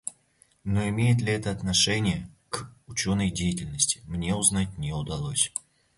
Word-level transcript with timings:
Но 0.63 0.89
имеет 0.89 1.21
ли 1.21 1.31
это 1.31 1.51
отношение 1.51 2.27
к 2.49 2.67
ученой 2.87 3.29
деятельности, 3.29 4.01
мне 4.07 4.33
узнать 4.33 4.79
не 4.79 4.91
удалось. 4.93 5.53